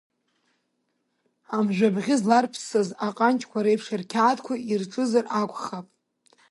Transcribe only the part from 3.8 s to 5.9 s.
рқьаадқәа ирҿызар акәхап.